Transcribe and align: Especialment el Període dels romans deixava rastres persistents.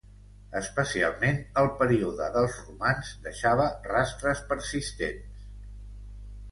Especialment 0.59 1.37
el 1.63 1.69
Període 1.81 2.31
dels 2.39 2.57
romans 2.63 3.13
deixava 3.29 3.69
rastres 3.93 4.43
persistents. 4.55 5.47